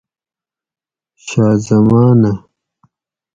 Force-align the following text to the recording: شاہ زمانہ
شاہ 1.25 1.53
زمانہ 1.67 2.31